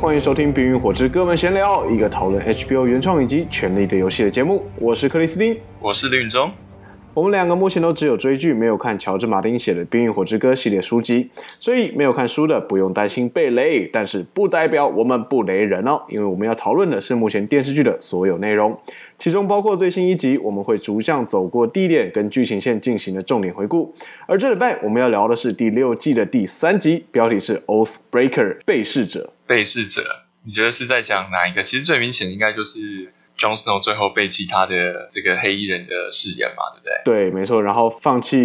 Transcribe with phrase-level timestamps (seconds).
[0.00, 4.64] 欢迎收听《冰与火之歌们闲聊》，一个讨论 HBO 原创以及《权力的游戏》的节目。
[4.78, 6.50] 我是克里斯汀，我是林允中。
[7.12, 13.86] 我们两个目前都只有追剧，没有看乔治·马丁写的《冰与火之歌》系列书籍，所以没有看书的不用担心被雷。
[13.92, 18.74] 但是不代表我们不雷人哦，因为我们要讨论的是目前电视剧的所有内容，
[19.18, 23.92] 其中包括最新一集，我们会逐项走过地点跟剧情线进行的重点回顾。
[24.26, 28.30] 而这礼拜我们要聊的是第六季的第三集，标题是《Oathbreaker》
[28.64, 29.30] 被试者。
[29.50, 31.64] 被试者，你觉得是在讲哪一个？
[31.64, 33.12] 其实最明显的应该就是。
[33.40, 36.92] Jon Snow 最后背弃他的这个黑衣人的誓言嘛，对不对？
[37.06, 37.62] 对，没错。
[37.62, 38.36] 然后放弃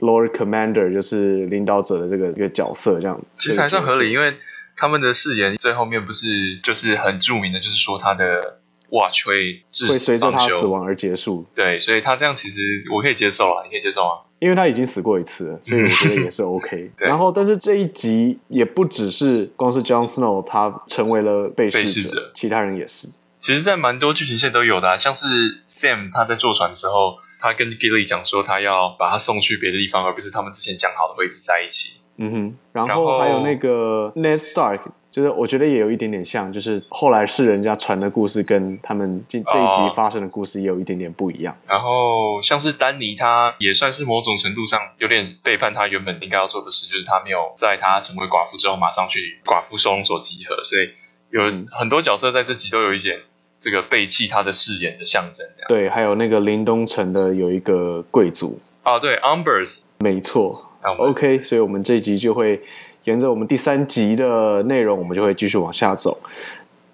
[0.00, 4.32] Lord Commander 就是领导者的这个一个角色，这样其实还算合理，因为
[4.76, 11.46] 他们的誓言最后面不是就是很著名的，就是说他的 Watch 会会随着他死亡而结束。
[11.54, 16.90] 对，所以他这样其实我可以接受啊，你可以接受吗，因为他已经死过一次了，所以我觉得也是 OK。
[16.96, 23.08] 对然后，但是这一集也不只是光是 Jon Snow 他成为了被试者，被试者其他人也是。
[23.40, 25.26] 其实，在蛮多剧情线都有的啊，像是
[25.66, 32.00] Sam 他在坐船的时候，他跟 Gilly 讲说，他要把他送去别的地方，而不是他们之前讲好的位置在一起。
[32.18, 34.80] 嗯哼，然后还有那个 Ned Stark，
[35.10, 41.56] 就是我觉得也有一点点像，就是后来是人家传的故事，跟他们这这一集发生的故事也有一点点不一样。
[41.66, 50.90] 然后像是丹尼，他也算是某种程度上有点背叛他原本应该要做的事，就是他没有在他成为寡妇之后马上去寡妇收容所集合，所以
[51.30, 51.42] 有
[51.78, 53.20] 很多角色在这集都有一些。
[53.62, 58.58] 这个背弃他的誓言的象征，对，还有那个林东城的有一个贵族。
[58.82, 60.50] 啊，对，Umbers，没错
[60.96, 62.58] ，OK，所以我们这一集就会
[63.04, 66.18] 沿着我们第三集的内容，我们就会继续往下走。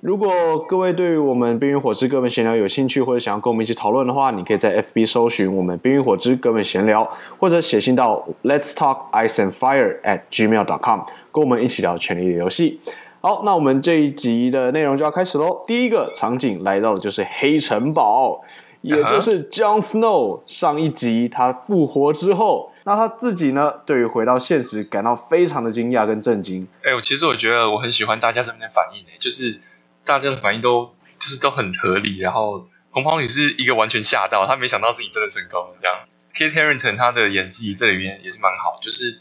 [0.00, 0.30] 如果
[0.68, 7.02] 各位对于我们《冰与火之歌们闲聊》有兴趣，或者想要跟我们一起讨论的话，你可以在 FB 搜寻我们《冰与火之歌们闲聊》，
[7.38, 11.00] 或者写信到 Let's Talk Ice and Fire at gmail.com，
[11.32, 12.78] 跟我们一起聊《权力的游戏》。
[13.20, 15.64] 好，那我们这一集的内容就要开始喽。
[15.66, 18.40] 第一个场景来到的就是黑城堡，
[18.82, 20.40] 也就是 Jon Snow。
[20.46, 26.68] 上一集他复活之后，那他自己呢，对于回到现实感到非常的惊讶跟震惊。
[26.84, 29.60] 哎，我其实我觉得我很喜欢大家这边的反应，就是
[30.04, 32.18] 大家的反应都就是都很合理。
[32.18, 35.96] 然后红袍女是一个完全吓到，她没想到自己真的成功了这样。
[36.32, 39.20] Kate Harington 他的演技这里面也是蛮好，就是。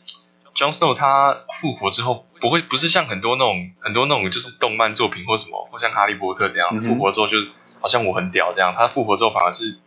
[0.55, 7.35] Jon Snow 他复活之后不会不是像很多那种很多那种就是动漫作品或什么或像哈利波特这样复、活之后就
[7.81, 9.77] 好像我很屌这样，他复活之后反而是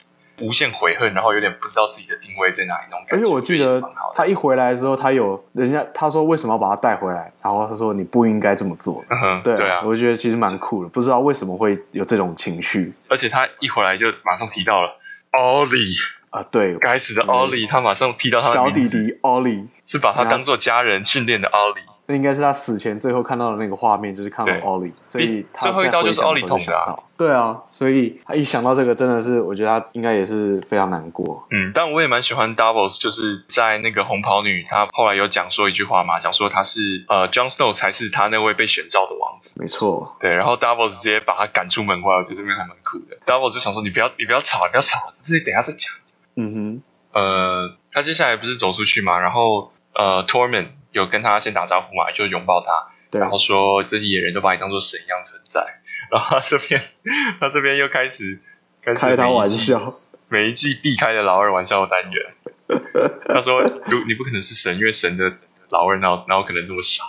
[0.41, 3.17] 无限悔恨，然后有点不知道自己的定位在哪里那种感觉。
[3.17, 3.83] 而且我记得
[4.15, 9.05] 他一回来的时候，他有人家他说为什么要把他带回来，然后他说你不应该这么做。
[9.09, 12.93] 嗯、哼对，对啊，我觉得其实蛮酷的，不知道为什么会有这种情绪。
[13.09, 14.97] 而且他一回来就马上提到了
[15.33, 15.97] Ollie。
[16.31, 21.81] 啊，对，该死的奥利，他马上提到他的小弟弟奥利，是把他当做家人训练的奥利。
[22.09, 26.99] 这应该是他死前最后看到的那个画面，就是看到奥利，所以最后一刀就是奥利捅的啊。
[27.19, 31.47] 对啊，所以他一想到这个，真的是我觉得他应该也是非常难过。
[31.51, 39.61] 嗯，但我也蛮喜欢 Doubles，就是在那个红袍女，她后来有讲说一句话嘛，讲说他是呃，Jon Snow 才是他那位被选召的王子。
[39.61, 43.19] 没错，对，然后 Doubles 直接把他赶出门外，我觉得这边还蛮酷的。
[43.27, 45.93] Doubles 就想说，你不要，你不要吵，你不要吵，这里等一下再讲。
[46.37, 46.83] 嗯哼。
[47.13, 55.81] 呃，他接下来不是走出去嘛，然后呃，Tormund 有跟他先打招呼嘛，就拥抱他，对然后说这些野人都把你当做神一样存在。
[56.11, 56.83] 然后他这边
[57.41, 58.41] 他这边又开始
[58.83, 59.93] 开始开他玩笑，
[60.29, 62.35] 每一季避开的老二玩笑的单元。
[63.29, 65.33] 他说：“如你不可能是神，因为神的
[65.71, 67.05] 老二哪哪有可能这么傻？”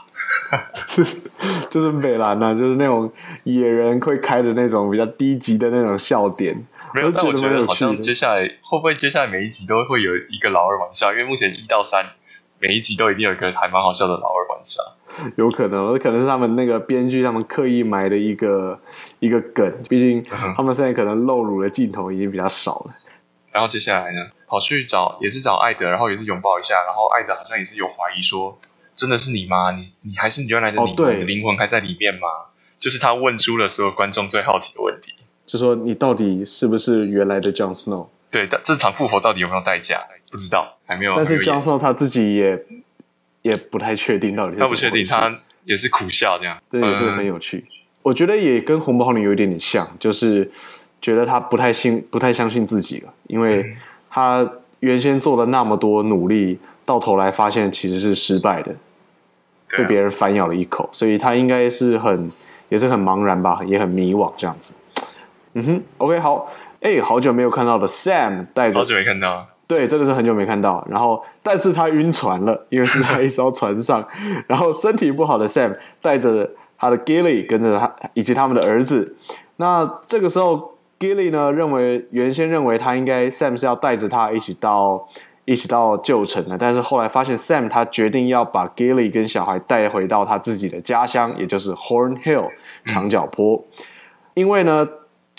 [1.70, 3.12] 就是美兰呐，就是那种
[3.44, 6.66] 野人会开的那种比较低级的那种笑点。
[6.94, 11.12] 没有，但我觉得好像接下来会不会接下来每一集都会有一个老二玩笑？
[11.12, 12.06] 因为目前一到三
[12.60, 14.82] 每一集都一定有一个还蛮好笑的老二玩笑。
[15.38, 18.80] 有可能，可能是他们那个编剧他们刻意埋的一个
[19.20, 19.74] 一个梗。
[19.90, 20.24] 毕竟
[20.56, 22.92] 他们现在可能露乳的镜头已经比较少了。
[23.52, 28.60] 然后接下来呢，跑去找也是找艾德，然后也是拥抱一下，然后艾德好像也是有怀疑说
[28.96, 29.72] ：“真的是你吗？
[29.72, 31.08] 你你还是你原来的灵魂？
[31.08, 32.28] 哦、你的灵魂还在里面吗？”
[32.80, 35.14] 就是他问出了所有观众最好奇的问题。
[35.46, 38.08] 就说你到底是不是原来的 Jon Snow？
[38.32, 40.02] 对，但这场复活到底有没有代价？
[40.32, 41.16] 不知道，还没有。
[41.16, 42.66] 但是 Jon Snow 他自己也
[43.42, 44.60] 也不太确定到底是。
[44.60, 45.32] 他不确定，他
[45.64, 46.58] 也是苦笑这样。
[46.70, 47.58] 这也是很有趣。
[47.58, 47.74] 嗯、
[48.04, 50.52] 我觉得也跟红袍女有一点点像，就是
[51.02, 53.76] 觉得他不太信，不太相信自己了，因为
[54.10, 54.48] 他
[54.82, 58.76] 原先做了那么多努力，到头来发现其实是失败的，
[59.78, 62.32] 被别人反咬了一口，所以他应该是很
[62.70, 64.76] 也是很茫然吧，也很迷惘这样子。
[65.54, 70.88] 嗯哼，OK，好，哎，好久没有看到的 Sam 带着，好久没看到，对，真的是很久没看到。
[70.90, 74.08] 然后，但是他晕船了，因为是在一艘船上。
[74.48, 79.18] 然后身体不好的 Sam 带着他的 Gilly 跟着他以及他们的儿子。
[79.58, 85.06] 那这个时候，Gilly 呢认为原先认为他应该 Sam 是要带着他一起到
[85.44, 92.50] 一起到旧城的，但是后来发现 Sam 他决定要把 Gilly 跟小孩带回到他自己的家乡，也就是 Horn Hill
[92.86, 93.84] 长角坡，嗯、
[94.36, 94.88] 因为呢。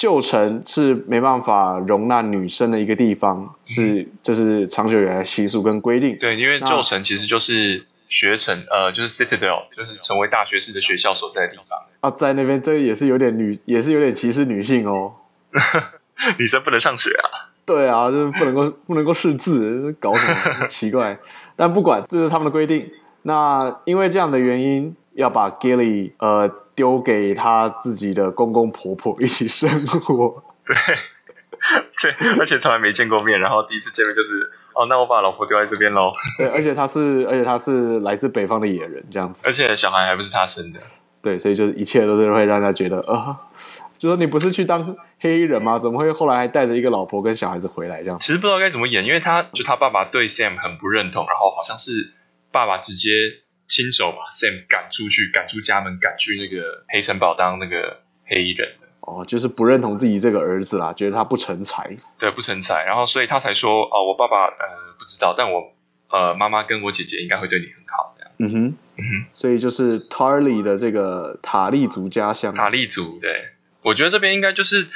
[0.00, 6.16] 旧城是没办法容纳女生的一个地方，是这是长久以来的习俗跟规定。
[6.18, 11.78] 对，因为旧城其实就是学城，呃，就是 Citadel，就是成为大学士的学校所在的地方。
[12.00, 15.12] 啊，在那边这也是有点女，也是有点歧视女性哦。
[16.38, 17.52] 女生不能上学啊？
[17.66, 21.18] 对啊，就是不能够不能够识字，搞什么 奇怪？
[21.56, 22.90] 但不管，这是他们的规定。
[23.24, 26.50] 那因为这样的原因，要把 Gilly 呃。
[26.80, 29.68] 丢给他自己的公公婆婆一起生
[30.00, 30.74] 活，对，
[32.00, 36.10] 对，而且从来没见过面，然后第一次见面就是，哦，那我把老婆丢在这边喽。
[36.38, 40.80] 对，而且他是，而且他是来自北方的野人，这样子，而且小孩还不是他生的，
[41.20, 43.36] 对，所以就是一切都是会让他觉得，啊、呃，
[43.98, 45.78] 就说你不是去当黑衣人吗？
[45.78, 48.18] 怎么会后来还带着一个老婆跟小孩子回来这样？
[48.18, 52.14] 其实不知道该怎么演，因为他就他爸爸对 Sam 很不认同，然后好像是
[52.50, 53.10] 爸爸直接。
[53.70, 58.68] 亲手把 Sam 赶出去，赶出家门，赶去那个黑城堡当那个黑衣人
[59.00, 61.96] 哦，就是不认同自己这个儿子啦，觉得他不成才。
[62.18, 65.72] 对，不成才，然后所以他才说哦，我爸爸呃不知道，但我
[66.10, 68.32] 呃妈妈跟我姐姐应该会对你很好这样。
[68.38, 68.64] 嗯哼，
[68.96, 72.52] 嗯哼，所以就是 Tarly 的这个塔利族家乡。
[72.52, 73.50] 塔利族，对，
[73.82, 74.88] 我觉得这边应该就是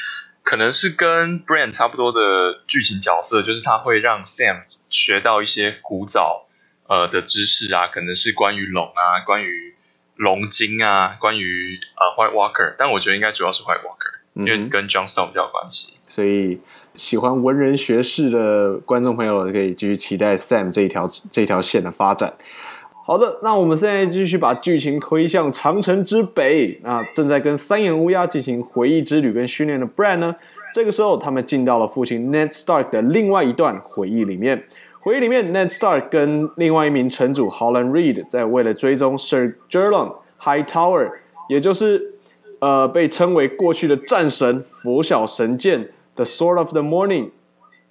[0.42, 6.48] 可能是跟 Bran 差不多的剧情角色，就是他会让 Sam 学到一些古早。
[6.86, 9.74] 呃的知识啊，可能是关于龙啊，关于
[10.16, 15.94] 龙精啊，关于呃 White Walker，但我觉得应该主要是 White Walker，嗯、因为跟 Johnstone 比较有关系。
[16.06, 16.60] 所以
[16.94, 22.34] 喜欢文人学士的观众朋友可以继续期待 Sam 这一条这一条线的发展。
[23.06, 26.80] 好的，那我们现在继续把剧情推向长城之北。
[26.82, 30.36] 那正在跟三眼乌鸦进行回忆之旅跟训练的 Bran 呢，
[30.72, 34.64] 这个时候他们进到了父亲 Ned Stark 的另外一段回忆里面。
[35.04, 41.12] 回忆里面，Ned Stark 跟另外一名城主 Holland Reed 在为了追踪 Sir Gerlon Hightower，
[41.50, 42.14] 也就是
[42.58, 47.32] 呃被称为过去的战神拂晓神剑 The Sword of the Morning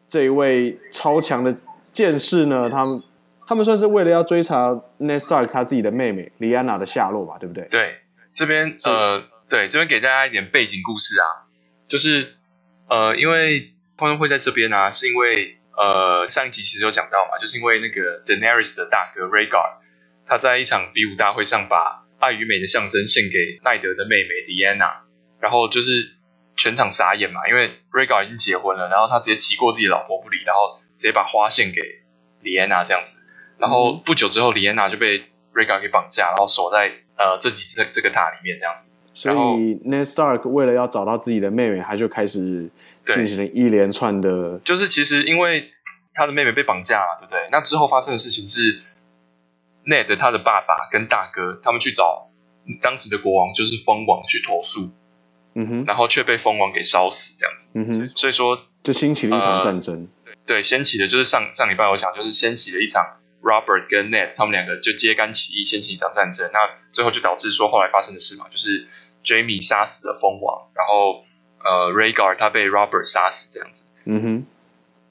[0.08, 3.04] 这一位超强的剑士呢，他们
[3.46, 7.68] 他们算是为了要追查 Ned Stark 他自己的妹妹 Lyanna 的下落吧，对不对？
[7.70, 7.98] 对，
[8.34, 11.46] 这边呃，对，这边给大家一点背景故事啊，
[11.88, 12.34] 就是
[12.90, 15.58] 呃，因为他们会在这边啊，是因为。
[15.76, 19.78] 呃，上一集其实有讲到嘛，就是因为那个 Daenerys 的大哥 Rhaegar，
[20.24, 25.02] 他在一场比武大会上把爱与美的象征献给奈德的妹妹 Lyanna，
[25.40, 26.14] 然后就是
[26.56, 31.82] 全场傻眼嘛，因为 Rhaegar 已经结婚了，然后他直接骑过自己的老婆不理，然后直接把花献给
[32.44, 33.24] Lyanna 这样子，
[33.58, 39.36] 然后不久之后 Lyanna 就被 Rhaegar 给绑架，然后锁在呃这几这这个塔里面这样子，所以
[39.84, 42.70] Ned Stark 为了要找到自己的妹妹，他就开始。
[43.06, 45.72] 进行了一连串的，就是其实因为
[46.14, 47.40] 他的妹妹被绑架了，对不对？
[47.52, 48.82] 那之后发生的事情是
[49.86, 52.30] ，Ned 他的爸爸跟大哥他们去找
[52.82, 54.92] 当时的国王，就是蜂王去投诉，
[55.56, 58.12] 嗯哼，然后却被蜂王给烧死，这样子，嗯哼。
[58.16, 60.08] 所以说，就掀起了一场战争。
[60.26, 66.50] 呃、对，掀起的就是上上礼拜我讲，就是掀起了一场 Robert 跟 Ned 他们两个就揭竿起义，掀起一场战争。
[66.54, 66.60] 那
[66.92, 68.88] 最后就导致说后来发生的事嘛，就是
[69.26, 71.26] Jaime 杀死了蜂王，然后。
[71.64, 74.46] 呃，Rhaegar 他被 Robert 杀死这样子，嗯哼，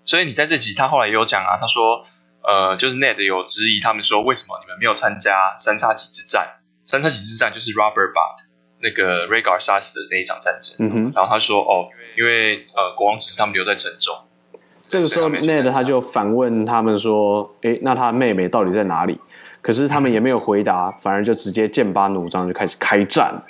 [0.04, 2.04] 所以你在这集他后来也有讲啊，他说，
[2.42, 6.60] 呃，就是 Ned 有质疑他们说，为什么你们没有参加三叉戟之战？
[6.84, 8.36] 三叉戟之战就是 Robert 把
[8.80, 14.14] 那个 Rhaegar 杀死的那一场战争，嗯哼，然后他说，哦，因为呃，国王指示他们留在城中。
[14.88, 19.18] 这个时候 Ned 他就反问他们说，诶，那他妹妹到底在哪里？
[19.62, 23.42] 可是他们也没有回答，嗯、反而就直接剑拔弩张就开始开战。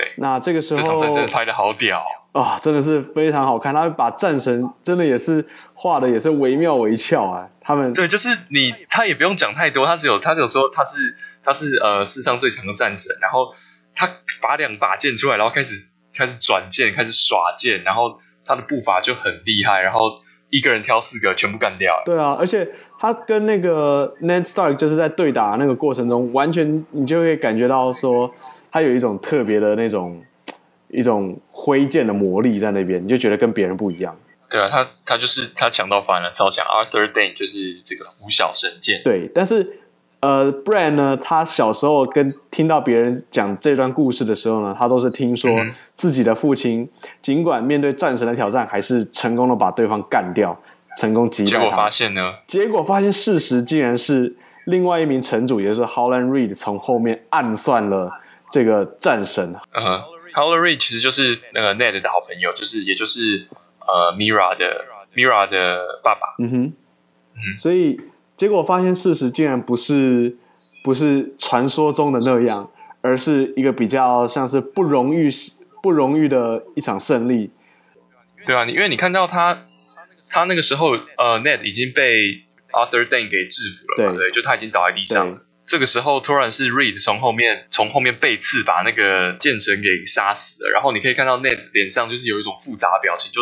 [0.00, 2.02] 对，那这个时候这场战争拍的好屌
[2.32, 3.74] 啊、哦，真的是非常好看。
[3.74, 7.46] 他把战神真的也是画的也是惟妙惟肖啊。
[7.60, 10.96] 他们对，就是你他也不用讲太多，他只有他只有说他是
[11.44, 13.52] 他是呃世上最强的战神，然后
[13.94, 14.08] 他
[14.40, 20.00] 拔两把剑出来，然后开始开始转剑，开始耍剑，然后他的步伐就很厉害，然后
[20.48, 22.00] 一个人挑四个全部干掉。
[22.06, 22.66] 对啊，而且
[22.98, 28.32] 他跟那个 Ned Stark 就是在对打那个过程中，完全你就会感觉到说。
[28.70, 30.22] 他有一种特别的那种
[30.88, 34.16] 一种挥剑的魔力在那边，你就觉得跟别人不一样。
[34.48, 36.66] 对啊，他他就是他强到翻了，超强。
[36.66, 39.00] Arthur Dayne 就是这个拂晓神剑。
[39.04, 39.78] 对，但是
[40.18, 45.48] 呃，Bran 呢，他小时候跟听到别人讲这段故事的时候呢，他都是听说
[45.94, 46.90] 自己的父亲
[47.22, 50.60] 尽管面对战神的挑战，还是成功的把对方干掉，
[50.98, 51.50] 成功击败。
[51.50, 52.34] 结果发现呢？
[52.48, 54.34] 结果发现事实竟然是
[54.64, 58.12] 另外一名城主，也就是 Holland Reed 从后面暗算了。
[58.50, 59.54] 这个战神。
[59.72, 60.02] 嗯哼
[60.34, 63.46] ，Howler Reed 其实就是那个 Ned 的好朋友，就是也就是
[63.80, 66.20] 呃 Mira 的 Mira 的爸爸。
[66.38, 66.72] 嗯哼，
[67.34, 68.00] 嗯，所以
[68.36, 70.36] 结果发现事实竟然不是
[70.82, 75.30] 不是传说中的那样，而是一个比较像是不荣誉
[75.82, 77.50] 不荣誉的一场胜利。
[78.46, 79.66] 对啊，你因为你看到他
[80.28, 85.40] 他那个时候呃 Ned 已经被 Arthur Dayne 给制服了嘛，对，对，就他已经倒在地上了。
[85.70, 93.40] 这个时候突然是 Reed 从后面从后面背刺把那个剑神给杀死了，然后你可以看到 Ned 脸上就是有一种复杂表情，就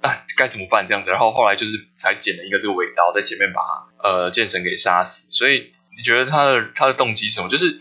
[0.00, 3.60] 啊该怎么办这样子，然后后来就是才捡了一个这个尾刀在前面把
[4.02, 5.26] 呃剑神给杀死。
[5.28, 7.50] 所以你觉得他的他的动机是什么？
[7.50, 7.78] 就是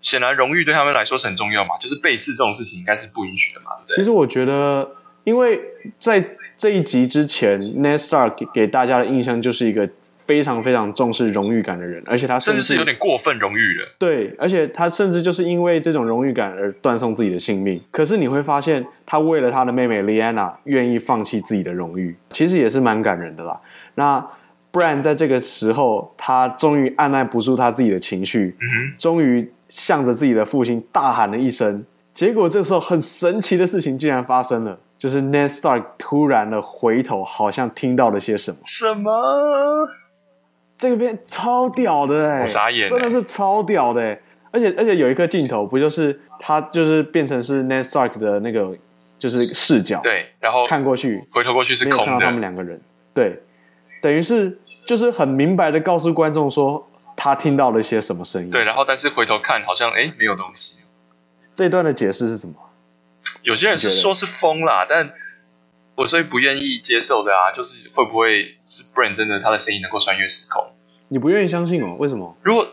[0.00, 3.96] 显然荣誉对他们来说是很重要嘛，就是背刺这种事情应该是不允许的嘛，对不对？
[3.96, 4.88] 其实我觉得，
[5.24, 5.60] 因为
[5.98, 6.24] 在
[6.56, 9.90] 这一集之前，Ned Stark 给大家的印象就是一个。
[10.32, 13.86] 非常非常重视荣誉感的人，而且他甚至，是有点过分荣誉了。
[13.98, 17.78] 对，而且他甚至就是因为这种荣誉感而断送自己的性命。
[17.90, 23.60] 可是你会发现，他为了他的妹妹 Lyanna 愿意放弃自己的荣誉，其实也是蛮感人的啦。
[23.94, 24.26] 那
[24.72, 28.56] Bran 在这个时候，他终于按捺不住他自己的情绪，
[28.96, 31.84] 终于向着自己的父亲大喊了一声。
[32.14, 38.58] 结果这个时候，很神奇的事情竟然发生了，就是 Ned Stark 突然的回头，好像听到了些什么。
[38.64, 39.10] 什么？
[40.82, 44.22] 这个片超屌的哎、欸，真的是超屌的哎、欸！
[44.50, 48.76] 而且而且有一个镜头，不就是他就是变成是 Ned Stark 的那个
[49.16, 52.80] 就是视角，对，然后看过去，回头过去是空的，看到他们两个人，
[53.14, 53.40] 对，
[54.00, 56.84] 等于是就是很明白的告诉观众说
[57.14, 60.82] 他听到了一些什么声音，对，然后但是回头看好像哎没有东西。
[61.54, 62.54] 这一段的解释是什么？
[63.44, 65.12] 有些人是说是风啦，但。
[65.94, 70.72] 我最不愿意接受的啊，就是会不会是 Bran 真的他的声音能够穿越时空？
[71.08, 71.96] 你不愿意相信哦？
[71.98, 72.36] 为什么？
[72.42, 72.66] 如果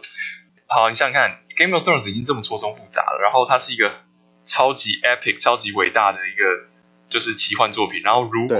[0.67, 3.91] 好，你想想看，Game of Thrones 已经这么错综复杂了，然后它是一个
[4.45, 6.69] 超级 epic、超级伟大的一个
[7.09, 8.57] 就是奇幻作品，然后如果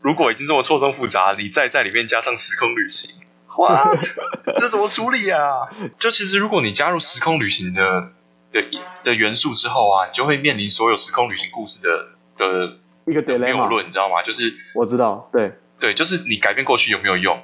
[0.00, 3.14] 如果已经这么错综复杂，你再在里面加上时空旅行，
[3.58, 3.94] 哇，
[4.58, 5.68] 这怎么处理啊？
[6.00, 8.12] 就其实如果你加入时空旅行的
[8.50, 8.64] 的
[9.02, 12.78] 的元素之后啊，你就会面临所有时空旅行故事的的。
[13.06, 14.22] 一个 dilemma 没有论，你知道吗？
[14.22, 17.42] 就是我知道，对对，就是你改变过去有没有用？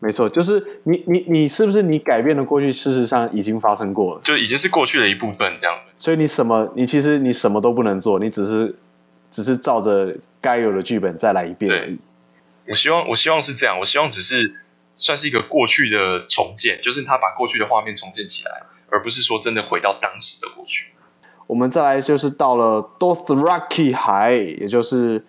[0.00, 5.92] 没错，就是你你你是不是你改变的过去，事实上已经发生过了，就已经是过去的一部分，这样子。
[5.96, 8.74] 所以你什么，你其实你什么都不能做，你只是
[9.30, 11.98] 只是照着该有的剧本再来一遍而已。
[12.68, 14.54] 我希望我希望是这样，我希望只是
[14.96, 20.90] 算是一个过去的重建，就是他把过去的画面重建起来，而不是说真的回到当时的过去。
[21.46, 25.24] 我们再来就是到了 Dothraki 海，也就是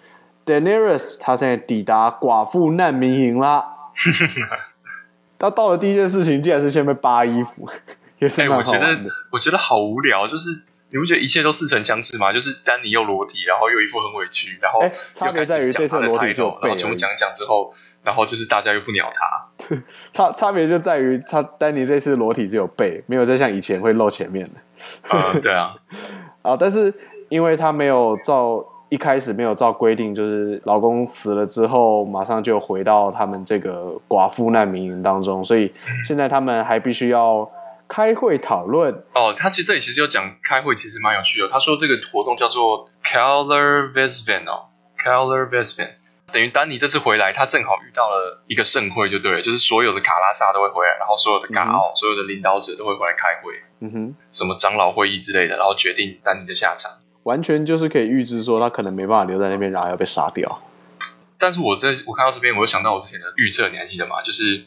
[0.45, 3.65] Daenerys，他现在抵达寡妇难民营啦。
[5.37, 7.69] 他到了第一件事情，竟然是先被扒衣服，
[8.19, 8.97] 也是我觉得
[9.31, 10.49] 我觉得好无聊，就是
[10.91, 12.31] 你不觉得一切都似曾相识吗？
[12.31, 17.73] 就是丹尼又裸体，然后又一副很委屈，然后又差别在于这次裸体就然后全部讲讲之后，
[18.05, 19.75] 然后就是大家又不鸟他。
[20.13, 24.53] 差差别就在于他丹尼这次裸体只有背，没有再像以前会露前面的。
[25.09, 25.73] 啊、嗯，对啊，
[26.43, 26.93] 啊，但是
[27.29, 35.73] 因为他没有照一开始没有照规定，就是老公死了之后，马上就回到他们这个寡妇难民营当中，所以
[36.07, 37.49] 现在他们还必须要
[37.87, 38.93] 开会讨论。
[39.13, 41.47] 哦，他其实这里其实有讲开会，其实蛮有趣的。
[41.47, 45.93] 他说这个活动叫做 Keller Vespene 哦，Keller Vespene。
[46.31, 56.91] 等于丹尼这次回来，他正好遇到了一个盛会，就对了，就是所有的卡拉萨都会回来，然后所有的嘎奥、嗯、所有的领导者都会回来开会，嗯哼，什么长老会议之类的，然后决定丹尼的下场。
[57.23, 60.61] 完全就是可以预知说他可能没办法留在那边，然后要被杀掉。
[61.37, 64.21] 但是我在我看到这边，我又想到我之前的预测，你还记得吗？
[64.21, 64.65] 就是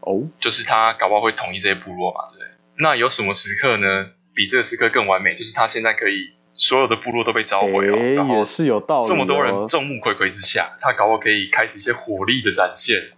[0.00, 2.48] 哦，就是他搞不好会统一这些部落嘛，对不对？
[2.78, 4.10] 那有什么时刻呢？
[4.32, 5.34] 比这个时刻更完美？
[5.34, 6.32] 就是他现在可以。
[6.60, 9.08] 所有的部落都被召回了，欸、然后也是有道理。
[9.08, 13.08] 这么多人众目睽睽之下，他搞不好可以开始一些火力的展现。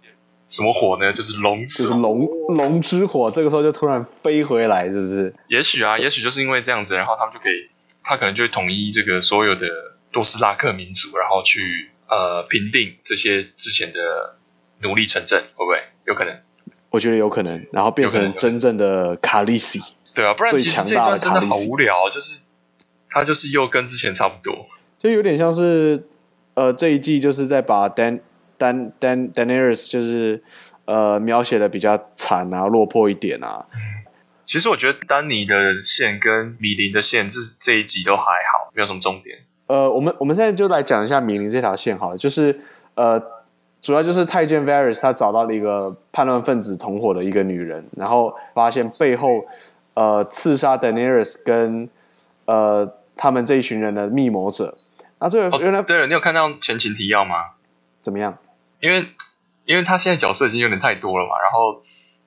[0.47, 1.11] 什么火呢？
[1.11, 3.29] 就是龙之火，龙龙之火。
[3.29, 5.33] 这个时候就突然飞回来，是不是？
[5.47, 7.69] 也许啊，也许就是因为这样子，然后他们就可以，
[8.03, 9.67] 他可能就会统一这个所有的
[10.13, 13.99] 多斯拉克民族，然后去呃平定这些之前的
[14.81, 16.33] 奴隶城镇，会不会有可能？
[16.91, 19.81] 我觉得有可能，然后变成真正的卡利西。
[20.13, 22.42] 对啊，不然其实这段真的好无聊，就是。
[23.13, 24.65] 他就是又跟之前差不多，
[24.97, 26.03] 就有点像是，
[26.55, 28.21] 呃，这一季就是在把 Dan
[28.57, 30.41] Dan Dan Daenerys 就是
[30.85, 33.67] 呃描写的比较惨啊，落魄一点啊。
[34.45, 39.37] 其实我觉得丹尼的线跟米林的线这这一集都还好，没有什么重点。
[39.67, 42.59] 呃，我们我们现在就来讲一下米林这条线好了，就是
[42.95, 43.21] 呃，
[43.81, 49.45] 主要就是太监 Varys 他找到了一个叛乱分子同伙的一个女人，然后发现背后。
[49.95, 51.87] 呃刺杀 Daenerys 跟
[52.45, 54.77] 呃他们这一群人的密谋者。
[55.19, 57.51] 那这个原来、哦、对了，你有看到前情提要吗？
[58.01, 58.37] 怎么样？
[58.81, 59.05] 因为
[59.65, 61.83] 因为他现在角色已经有点太多了嘛，然后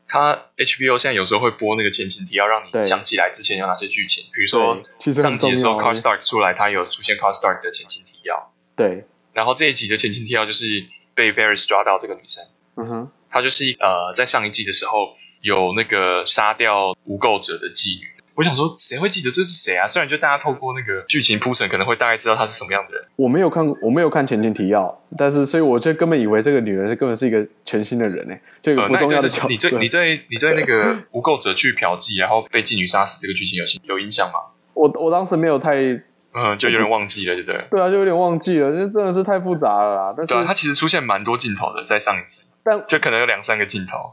[0.08, 4.24] 他 HBO 现在有时候会播那个前情提要，让你想起来之前有哪些剧情。
[4.32, 8.50] 比如说上集的时候 Car Stark 出来，他有出现 Car Stark 的前情提要。
[8.74, 9.06] 对。
[9.34, 12.44] 然后这一集的前情提要就是被 Varys 抓到这个女生。
[12.76, 13.10] 嗯哼。
[13.28, 18.06] 她就是呃，在上一季的时候有那个杀掉无垢者的妓女。
[18.36, 19.88] 我想说，谁会记得这是谁啊？
[19.88, 23.04] 虽然就大家透过那个剧情铺陈，可能会大概知道她是什么样的人。
[23.16, 29.48] 我没有看，我没有看前情提要，但是所以我就根本以为这个女人是根本是一个全新的人呢，就有不重要的角色。
[29.48, 34.34] 呃、你对你对你对那个无垢者去嫖妓，然后被妓女杀死这个剧情有有印象吗？
[34.74, 36.02] 我我当时没有太。
[36.38, 37.66] 嗯，就有点忘记了，对不对？
[37.70, 40.14] 对啊，就有点忘记了，这真的是太复杂了啦。
[40.14, 44.12] 但是对啊，它其实出现蛮多镜头的，在上一集，但就可能有两三个镜头。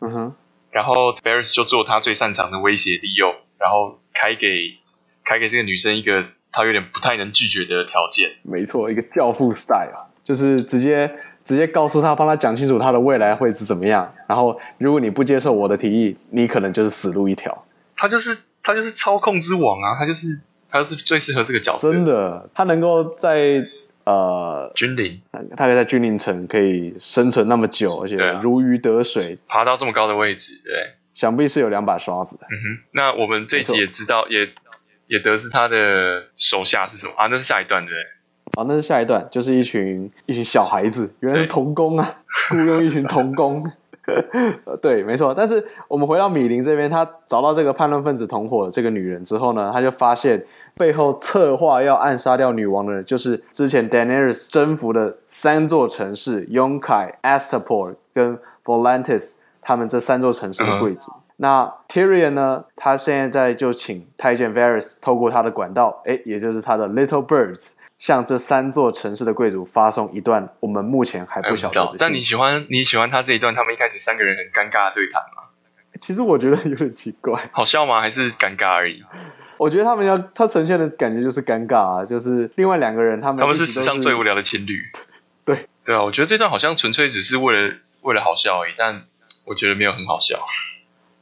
[0.00, 0.34] 嗯哼，
[0.72, 3.32] 然后 Barris 就做他最擅长的威胁利诱，
[3.64, 4.76] 然后开给
[5.24, 8.32] 开给这个女生一个她有点不太能拒绝的条件。
[8.42, 11.10] 没错，一个教父 style，就是直接
[11.42, 14.14] 直接告诉她，帮她讲清楚她的未来会是怎么样。
[14.28, 17.64] 然后如果你不接受我的提议，你可能就是死路一条。
[17.96, 20.40] 他就是他就是操控之王啊，他就是。
[20.70, 23.64] 他就是最适合这个角色，真的，他能够在
[24.02, 25.20] 呃君临，
[25.56, 32.46] 他可以在君临城可以生存那么久，而且如鱼得水，爬到这么高的位置，对，想必是有两把刷子的。
[32.50, 34.50] 嗯哼，那我们这一集也知道，也
[35.06, 37.28] 也得知他的手下是什么啊？
[37.30, 38.62] 那是下一段，对不对？
[38.62, 42.18] 啊，那是下一段，就是一群一群小孩子，原来是童工啊，
[42.50, 43.64] 雇佣一群童工。
[44.82, 45.32] 对，没错。
[45.32, 50.44] 但是我们回到米林这边，他找到这个叛乱分子同伙的这个女人之后呢，他就发现
[50.76, 61.10] 背后策划要暗杀掉女王的人，就是之前 Daenerys 征服的三座城市 Yonkai、Astapor 跟 Volantis，他们这三座城市的贵族。
[61.10, 67.70] 嗯、那 Tyrion 呢，他现在在就请太监 Varys 透过他的管道，哎，也就是他的 Little Birds。
[67.96, 71.96] 向这三座城市的贵族发送一段我们目前还不晓得的。
[71.96, 75.44] 但你喜欢你喜欢他这一段，他们一开始三个人很尴尬的对谈吗？
[76.00, 78.00] 其实我觉得有点奇怪，好笑吗？
[78.02, 79.02] 还是尴尬而已？
[79.56, 84.82] 我觉得他们要他呈现的感觉就是尴尬啊，就是另外两个人他们他们是史上最无聊的情侣。
[85.44, 89.04] 对对啊，我觉得这段好像纯粹只是为了为了好笑而已，但
[89.46, 90.44] 我觉得没有很好笑。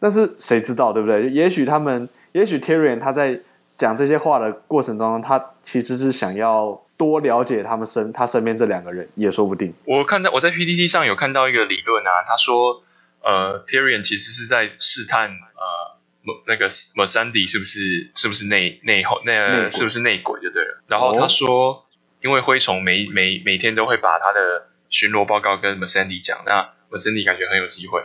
[0.00, 1.30] 但是谁知道对不对？
[1.30, 3.40] 也许他们，也许 Tyrion 他在。
[3.74, 9.74] 讲这些话的过程当中，他其实是想要多了解他们身他身边这两个人，也说不定。
[9.85, 12.85] 我看到我在 PPT 上有看到一个理论啊，他说，
[13.22, 15.96] 呃，Tyrion 其实是在试探呃，
[16.46, 20.82] 那个 Missandei 是不是是不是内内后那是不是内鬼就对了。
[20.87, 21.82] 然后他说，哦、
[22.20, 28.00] 因为灰虫每每每天都会把他的巡逻报告跟 Missandei 讲，那 Missandei 感觉很有机会。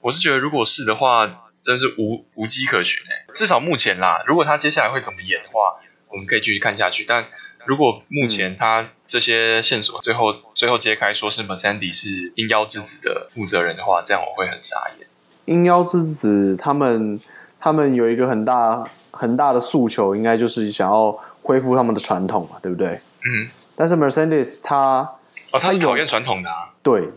[0.00, 1.46] 我是觉得，如果是的话。
[1.62, 4.24] 真是无无迹可寻哎，至少目前啦。
[4.26, 5.76] 如果他接下来会怎么演的话，
[6.08, 7.04] 我们可以继续看下去。
[7.06, 7.26] 但
[7.66, 15.06] 如果目前他这些线索最后最后揭开，说是 Missandei 是阴妖之子的负责人的话，这样我会很傻眼。
[15.44, 17.20] 阴妖之子他们
[17.60, 22.88] 他们有一个很大很大的诉求，应该就是想要恢复他们的传统嘛，对不对？
[23.22, 23.50] 嗯。
[23.76, 25.06] 但是 Missandei 他
[25.52, 26.70] 哦，他是讨厌传统的啊。
[26.82, 27.10] 对。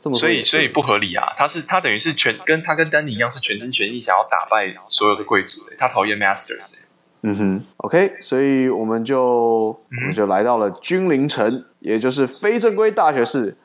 [0.00, 1.32] 所以，所以不合理啊！
[1.36, 5.76] 他是他等于是全跟他跟丹尼一样，是全心全意想要打败所有的贵族的。
[5.76, 6.78] 他讨厌 Masters。
[7.22, 13.56] 嗯哼，OK，所以我们就、嗯、我们就来到了君临城，也就是非正规大学士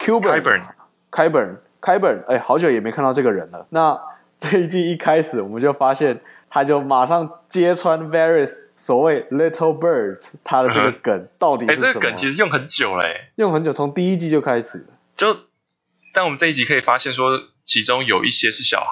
[0.00, 2.24] Qyburn，Qyburn，Qyburn。
[2.26, 3.64] 哎，好久也没看到这个人了。
[3.70, 3.96] 那
[4.36, 6.20] 这一季一开始，我们就发现
[6.50, 11.88] 他就马上揭穿 Varys 所谓 Little Birds 他的这个梗到底是什么？
[11.88, 13.04] 哎，这个梗其实用很久了，
[13.36, 14.84] 用很久，从第一季就开始
[15.16, 15.36] 就。
[16.12, 18.86] 但我们这一集可以发现，说其中有一些是小孩，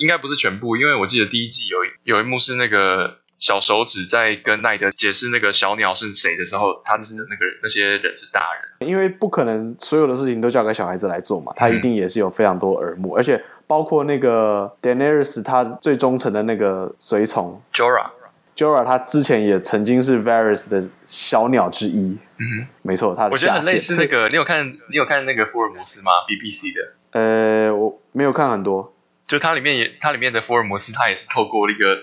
[0.00, 8.40] 应该不是全部，因为我记得第一季有有一幕是那个小手指在跟奈德解释那个小鸟是谁的时候，他是那个那些人是大
[8.80, 18.10] 人，因为不可能所有的事情都交给小孩子来做嘛，他一定也是有非常多耳目，嗯、而且包括那个 Daenerys 他最忠诚的那个随从 Jorah。
[18.58, 22.18] Jorah 他之前也曾经是 Varus 的小鸟之一。
[22.38, 26.92] 嗯哼，没错，他的我觉得很类似那个，你有看你有看那个福尔摩斯吗？BBC 的。
[27.12, 28.92] 呃，我没有看很多。
[29.28, 32.00] 就它里面也，它里面的福尔摩斯，他也是透过一个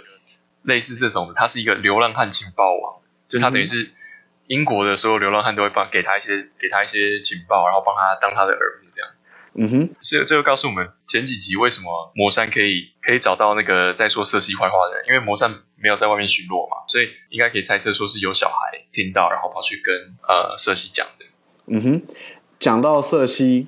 [0.61, 3.91] 类似这种的，他是一个流浪汉情报网，就他等于是
[4.47, 8.84] 英国的所有流浪汉都会帮给他一些给他一些情报，然后帮他当他的耳目。
[9.57, 18.55] 嗯哼，这这就告诉我们前几集为什么魔山可以可以找到那个在说瑟西坏话的人，因为魔山没有在外面巡逻嘛，所以应该可以猜测说是有小孩
[18.91, 19.95] 听到，然后跑去跟
[20.27, 21.25] 呃瑟西讲的。
[21.67, 22.01] 嗯哼，
[22.59, 23.67] 讲到瑟西，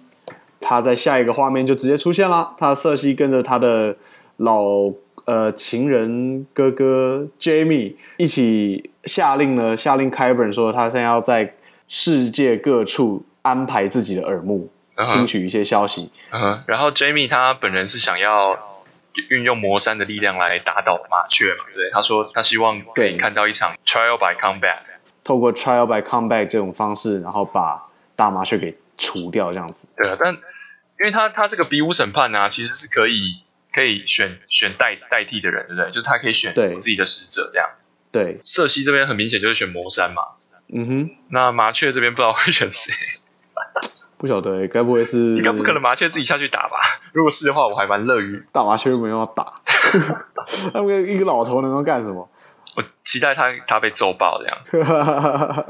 [0.59, 3.95] 他在下一个画面就直接出现了，他瑟西跟着他的
[4.35, 4.91] 老
[5.23, 11.55] 呃情人哥哥 Jamie 一起下令了，下令 Qyburn 说他现在要在
[11.87, 15.13] 世界各处安排自己的耳目，uh.
[15.13, 16.11] 听取一些消息。
[16.31, 16.59] Uh.
[16.67, 18.83] 然后 Jamie 他本人是想要
[19.29, 21.63] 运用魔山的力量来打倒麻雀嘛？
[21.73, 24.81] 对，他说他希望可以看到一场 Trial by Combat，
[25.23, 29.87] 透过 Trial by Combat 这种方式，然后把大麻雀给除掉，这样子。
[29.95, 30.37] 对啊，但。
[30.99, 35.91] 因为他他这个比武审判啊，其实是可以可以选选代代替的人，对不对？
[35.91, 37.69] 就是他可以选自己的使者这样。
[38.11, 40.23] 对，瑟西这边很明显就是选魔山嘛。
[40.73, 41.09] 嗯哼。
[41.29, 42.91] 那麻雀这边不知道会选谁？
[44.17, 45.35] 不晓得，该不会是？
[45.35, 46.77] 应该不可能麻雀自己下去打吧？
[47.13, 49.53] 如果是的话，我还蛮乐于 大麻雀没有要打。
[50.73, 52.27] 那们一个老头能够干什么？
[52.75, 55.65] 我期待他他被揍爆这样。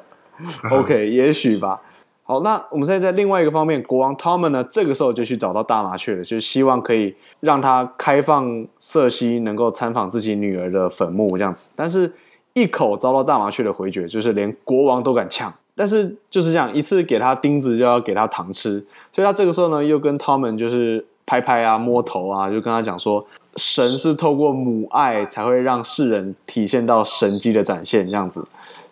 [0.72, 1.82] OK，也许吧。
[2.24, 11.72] 好，那我们现在在另外一个方面，国王 Tommen 呢，这个时候就去找到大麻雀了，就是希望可以让他开放瑟西能够参访自己女儿的坟墓这样子。
[11.76, 12.14] 但是，
[12.54, 15.54] 一口遭到大麻雀的回绝，就是连国王都敢呛。
[15.78, 28.44] 但是就是这样，一次给他钉子就要给他糖吃，所以他这个时候呢，又跟 Tommen 就是拍拍啊、摸头啊，就跟他讲说，神是透过母爱才会让世人体现到神迹的展现这样子。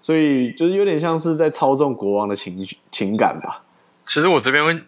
[0.02, 3.64] 所以就是有点像是在操纵国王的情绪情感吧。
[4.06, 4.80] 其实我这边会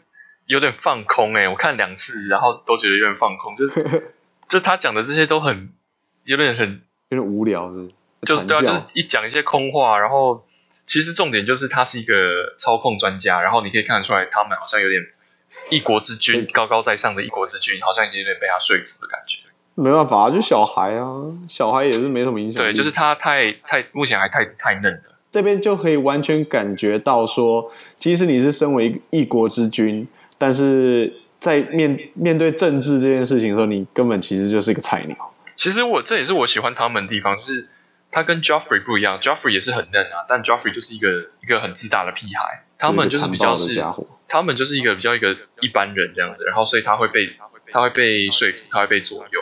[0.45, 4.13] 有点放空哎、欸，我看两次，然后都觉得有点放空，就是
[4.47, 5.71] 就他讲的这些都很
[6.25, 7.89] 有点很有点无聊是，是
[8.27, 10.45] 就对啊，就是一讲一些空话，然后
[10.88, 15.04] 其实重点就是他是一个操控专家，然后你可以看得出来，他们好像有点
[15.69, 19.43] 一国之君高高在上的一国之君，好像已经有点被他说服的感觉。
[19.76, 21.06] 没办法，就小孩啊，
[21.47, 22.63] 小孩也是没什么影响。
[22.63, 25.02] 对，就是他太太目前还太太嫩了。
[25.30, 35.15] 这边就可以完全感觉到说，即使你是身为一国之君，但是在面面对政治这件事情的时候，你根本其实就是一个菜鸟。
[35.56, 37.67] 其实我这也是我喜欢他们的地方，就是
[38.12, 43.84] 他跟 Joffrey 不一样，Joffrey 也是很嫩啊，但 Joffrey 就是一个一个很自大的屁孩，他们就是比较是，
[44.28, 47.36] 他们就是一个比较一个一般人这样子，然后所以他会被
[47.72, 49.41] 他会被说服，他会被左右。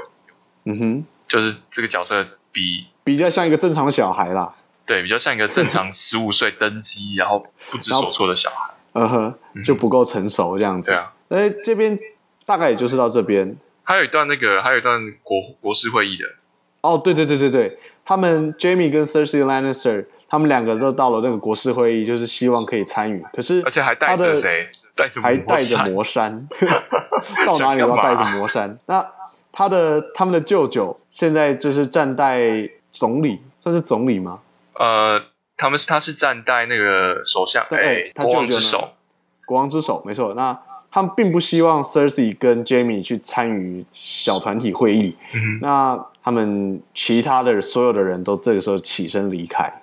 [0.65, 10.89] 嗯哼，就是这个角色比比较像一个正常的小孩啦，对，比较像一个正常 十五岁登基然后不知所措的小孩，嗯哼，就不够成熟这样子。
[10.89, 11.99] 对啊，哎，这边
[12.45, 16.25] 大概也就是到这边，还有一段那个，还有一段国国事会议的。
[16.93, 24.69] 哦，对对对对对，他们 Jamie 跟 Cersei Lannister 他们两个都到了那个国事会议，就是希望可以参与，可是而且还带着谁？
[24.95, 26.47] 带着还带着魔山
[27.45, 28.77] 到哪里都要带着魔山。
[28.85, 29.05] 那
[29.51, 32.39] 他的他们的舅舅现在就是站代
[32.91, 34.39] 总理，算是总理吗？
[34.75, 35.21] 呃，
[35.57, 38.89] 他们是他是站代那个首相，对、欸，他舅舅国王之首，
[39.45, 40.33] 国王之首，没错。
[40.33, 40.57] 那
[40.95, 49.81] 他们并不希望 Cersei 跟 Jamie 去参与小团体会议，嗯、那他们其他的所有的人都这个时候起身离开。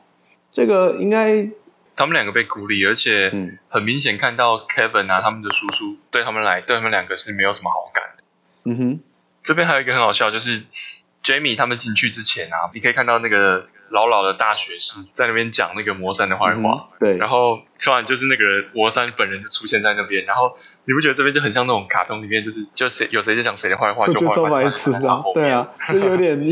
[0.51, 1.47] 这个应该
[1.95, 3.31] 他们两个被孤立，而且
[3.69, 8.23] 很明显看到 Kevin 啊，他们的叔叔对他们来对他们两个是没有什么好感的。
[8.65, 9.01] 嗯哼。
[9.43, 10.63] 这边还有一个很好笑，就是
[11.23, 24.93] Jamie 他们进去之前啊，你可以看到那个老老的大学士在那边讲那个魔山的坏话，嗯、对，然后突然就是那个魔山本人就出现在那边，然后你不觉得这边就很像那种卡通里面，就是就谁有谁在讲谁的坏话，就坏话是
[25.35, 26.43] 对啊，就有点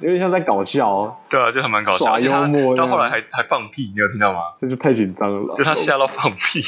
[0.00, 4.40] 有点像在搞笑，哦，对啊，就还蛮搞笑，耍幽默，到后来还还放屁，你有听到吗？
[4.60, 6.60] 这就太紧张了，就他吓到放屁。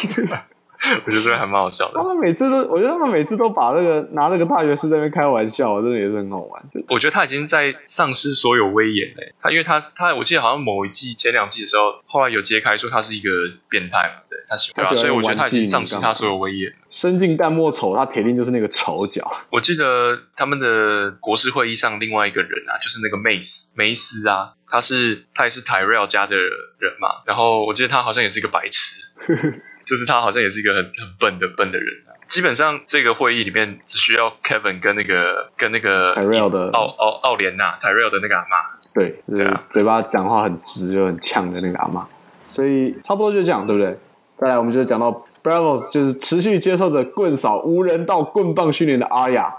[1.05, 1.95] 我觉得这还蛮好笑的。
[1.95, 6.62] 他们每次都，我觉得他们每次都把那个拿那个大学士在那边开玩笑，真的也是很好玩。
[6.88, 9.33] 我觉得他已经在丧失所有威严了。
[9.43, 13.29] 他因为他他，我记得好像某一季前两季的时候，后来有揭开说他是一个
[13.69, 16.73] 变态嘛，对，他喜欢，啊、所以我觉得他已经丧失他所有威严。
[16.88, 19.31] 生近淡漠丑，他铁定就是那个丑角。
[19.51, 29.03] 我记得他们的国事会议上，另外一个人啊，就是那个梅斯梅斯啊，他是他也是 Tyrell 家的人嘛，然后我记得他好像也是一个白痴。
[29.90, 31.88] 就是他好像也是一个很很笨的笨的人，
[32.29, 38.57] 基本上这个会议里面只需要 Kevin 跟那个跟那个 Tyrell 的奥奥奥莲娜 Tyrell 的那个阿妈，
[38.94, 42.07] 对对啊，嘴巴讲话很直又很呛的那个阿妈，
[42.46, 43.98] 所以差不多就这样，对不对？
[44.38, 49.53] 再来，我们就讲到 Braavos 就是持续接受着棍扫无人道棍棒训练的 Arya，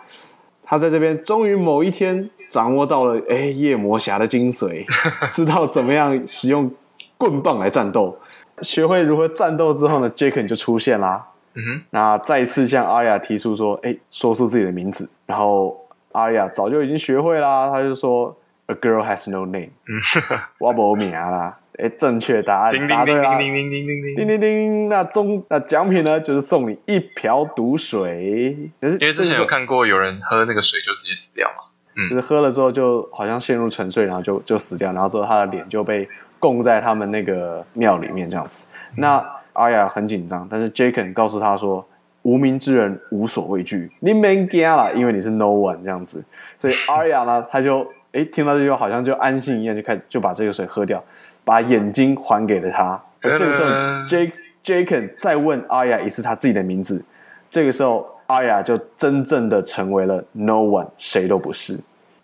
[0.63, 4.85] 他在这边终于某一天掌握到了哎夜魔侠的精髓，
[5.29, 6.71] 知道怎么样使用
[7.17, 8.17] 棍棒来战斗。
[8.62, 11.28] 学会如何战斗之后呢，Jaqen 就出现啦。
[11.54, 15.78] 嗯哼，那再一次向 Arya 提出说：“哎，说出自己的名字。”然后
[16.13, 18.36] Arya 早就已经学会啦，他就说
[18.67, 20.00] ：“A girl has no name。”嗯，
[20.60, 21.58] 我没名啦。
[21.78, 23.38] 哎，正确答案答对啦！
[23.38, 24.89] 叮叮叮叮叮叮叮叮叮。
[24.89, 28.56] 那中那奖品呢，就是送你一瓢毒水。
[28.82, 31.63] 因为之前有看过有人喝那个水就直接死掉嘛。
[31.97, 36.08] 嗯、就是喝了之后就好像陷入沉睡，然后就就死掉，然后之后他的脸就被
[36.41, 38.65] 供在他们那个庙里面这样子。
[38.89, 41.86] 嗯、那阿雅很紧张，但是 Jaqen 告诉他说
[42.23, 46.23] ：“无名之人无所畏惧，你没惊啦，因为你是 No One 这样子。”
[46.60, 51.04] 所以阿雅呢，他就诶听到这句话，好像就安心一样，就开始就把这个水喝掉，
[51.45, 53.01] 把眼睛还给了他。
[53.23, 53.69] 而这个时候
[54.08, 54.32] ，J
[54.63, 57.04] Jaqen 再问阿雅一次他自己的名字，
[57.49, 61.77] 这个时候阿雅就真正的成为了 No One，谁都不是。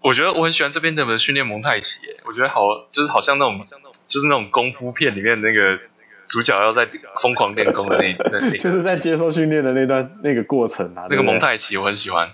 [0.07, 3.65] 我觉得我很喜欢这边的训练蒙太奇，我觉得好，就是好像那种，
[4.07, 5.77] 就是那种功夫片里面那个。
[6.29, 6.85] 主角要在
[7.21, 11.07] 疯狂练功的那那， 就是在接受训练的那段那个过程啊。
[11.09, 12.29] 那个蒙太奇我很喜欢，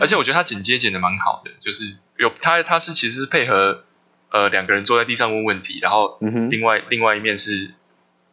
[0.00, 3.82] 而且我觉得他剪接剪的蛮好的，就是有他他是其实是配合
[4.32, 6.16] 呃两个人坐在地上问问题，然后
[6.48, 7.74] 另外、嗯、另外一面是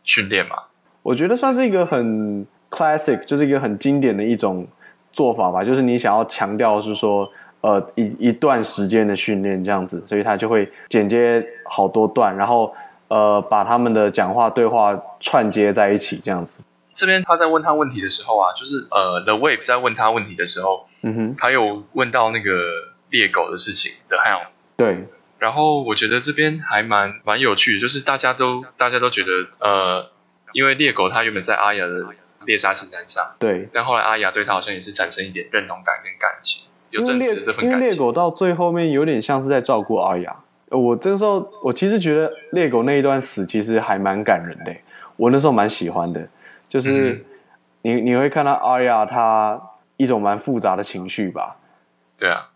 [0.06, 0.56] 训练嘛。
[1.02, 4.66] 我觉得算是一个很 classic，就是一个很经典的一种
[5.12, 5.66] 做法吧。
[5.66, 7.30] 就是你想要强调是说
[7.64, 12.72] 呃一一段时间的训练这样子，所以他就会剪接好多段，然后。
[13.10, 16.62] 呃，把他们的讲话对话串接在一起，这样子。
[16.96, 22.50] 这边他在问他问题的时候啊，就是呃，The Wave 在问他问题的时候，嗯哼，他有问到那个
[23.12, 24.48] 猎狗的事情的 Hound。
[24.76, 25.06] 对。
[25.38, 30.10] 然后我觉得这边还蛮蛮有趣的，就是大家都大家都觉得呃，
[30.54, 32.08] 因为猎狗它原本在阿雅的
[32.48, 33.70] 猎杀清单上，对。
[33.72, 37.72] 但后来阿雅对他好像也是产生一点认同感跟感情，有真实这份感情。
[37.72, 40.36] 因为猎狗到最后面有点像是在照顾阿雅。
[40.70, 44.74] 我这个时候，我其实觉得猎狗那一段死其实还蛮感人的，
[45.18, 46.28] 我那时候蛮喜欢的，
[46.68, 47.24] 就是
[47.84, 49.62] 你你会看到阿雅她
[49.98, 51.58] 一种蛮复杂的情绪吧？
[52.18, 52.50] 对啊，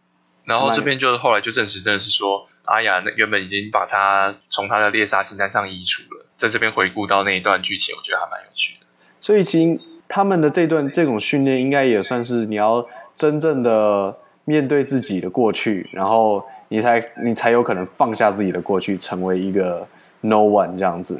[0.45, 8.87] 然后这边就是后来就证实，真的是说阿雅那原本已经把他从他的猎杀清单上移除了，在这边回顾到那一段剧情，我觉得还蛮有趣的。
[9.21, 16.43] 所以其实他们的这段这种训练，应该也算是你要真正的面对自己的过去，然后。
[16.69, 19.87] 你才你才有可能放下自己的过去，成为一个
[20.19, 21.17] no one 这样子。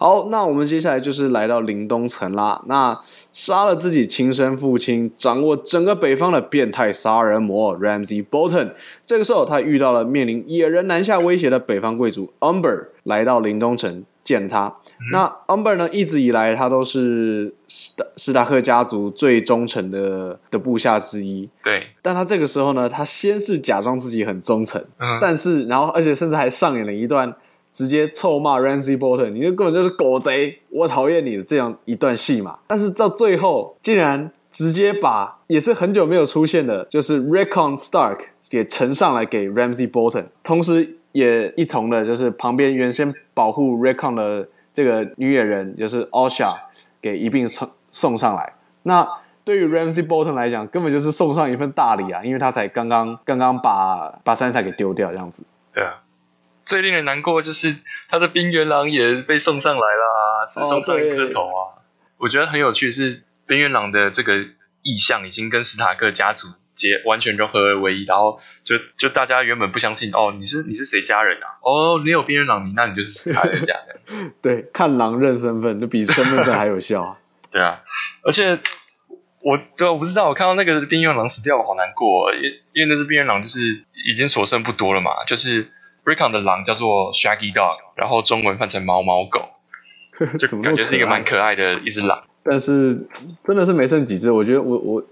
[0.00, 2.62] 好，那我们接下来就是来到林东城啦。
[2.66, 2.98] 那
[3.34, 8.70] 杀了自己亲生父亲，掌握整个北方的变态杀人魔 Ramsey Bolton，
[9.04, 14.04] 这个时候他遇到了面临野人南下威胁的北方贵族 Umber，来到林东城。
[14.22, 15.88] 见他，嗯、那 Umber 呢？
[15.90, 21.48] 一直以来他都是史达史达克家族最忠诚的的部下之一。
[21.64, 27.34] 对，但他这个时候呢，他先是假装自己很忠诚，嗯，但是然后而且甚至还上演了一段
[27.72, 32.58] 直接臭骂 Ramsey Bolton，你这根本就是狗贼，我讨厌你的这样一段戏嘛。
[32.66, 38.18] 但是到最后，竟然直接把也是很久没有出现的，就是 Rickon Stark
[38.50, 40.96] 也呈上来给 Ramsey Bolton，同时。
[41.12, 46.54] 也一同的，就是旁边原先保护 Rickon 的这个女野人，就是 Osha
[47.02, 48.52] 给一并送送上来。
[48.84, 49.04] 那
[49.42, 55.44] 对于 Ramsey Bolton 来讲，根本就是送上一份大礼啊，因为他才刚刚刚刚把把 Sansa 给丢掉这样子。
[55.74, 56.00] 对啊，
[56.70, 57.74] 最令人难过就是
[58.08, 61.60] 他的冰原狼也被送上来啦，只送上一颗头啊。
[61.74, 61.82] 哦、
[62.16, 64.36] 我觉得很有趣是冰原狼的这个
[64.82, 67.02] 意象已经跟史塔克家族结。
[67.04, 71.58] 完全融合而为一，然后就就大家原本不相信哦，你是你是谁家人啊？
[71.60, 74.32] 哦，你有冰原狼，你那你就是史塔克家人。
[74.40, 77.18] 对，看狼认身份，就比身份证还有效啊。
[77.50, 77.80] 对啊，
[78.22, 78.56] 而且
[79.40, 82.42] 我对我不知道，我看到那个冰原狼死掉，我好难过，因
[82.74, 85.10] 因为那只冰原狼就是已经所剩不多了嘛。
[85.26, 85.68] 就是
[86.04, 89.48] Rickon 的狼叫做 Shaggy Dog，然后中文翻成毛毛狗，
[90.38, 92.22] 就感觉是一个蛮可爱的一只狼。
[92.42, 92.94] 但是
[93.44, 95.04] 真的是没剩几只，我觉得我我。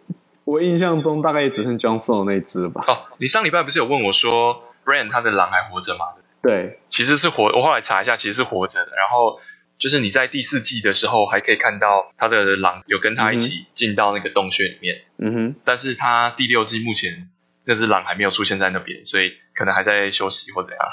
[0.44, 2.82] 我印象中大概也只剩 Johnson 那只吧。
[2.88, 6.06] 哦，你上礼拜不是有问我说，Bran 他的狼还活着吗？
[6.40, 7.44] 对，其实是活。
[7.54, 8.92] 我后来查一下，其实是活着的。
[8.92, 9.38] 然后
[9.78, 15.02] 就是你在第四季的时候，还可以看到他的狼有跟他一起进到那个洞穴里面。
[15.18, 15.54] 嗯哼。
[15.64, 17.28] 但是他第六季目前
[17.66, 20.88] 那只狼还没有出现在那边，所以可能还在休息或怎样。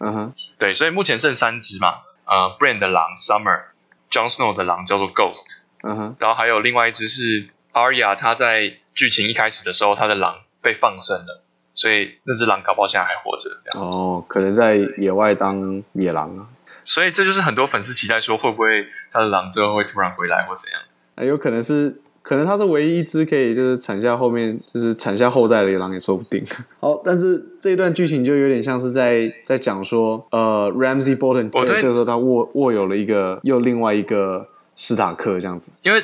[0.00, 0.34] 嗯哼。
[0.60, 1.94] 对，所以目前剩三只嘛。
[2.26, 5.46] 呃，Bran 的狼 Summer，Jon Snow 的狼叫做 Ghost。
[5.82, 6.16] 嗯哼。
[6.18, 7.48] 然后还有另外一只是。
[7.76, 11.42] Arya 他在剧情一开始的时候，他的狼被放生了，
[11.74, 13.50] 所以那只狼搞不好现在还活着。
[13.78, 16.46] 哦，可能在野外当野狼啊。
[16.84, 20.80] 所以这就是很多粉丝期待说，会不会他的狼之后会突然回来或怎样？
[21.16, 26.44] 啊，有可能是，可能他是唯一一只可以就是产下后面就是产下后代的野狼也说不定。
[26.80, 36.02] 好，但是这一段剧情就有点像是在在讲说，呃，Ramsey Bolton，对，这个时候他握握有了一个又另外一个史塔克这样子，因为。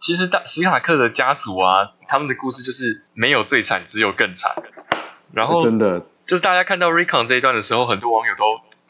[0.00, 4.52] 其实大史塔克的家族啊，他们的故事就是没有最惨，只有更惨。
[5.32, 8.44] 然后真的就是大家看到 Rickon 这一段的时候，很多网友都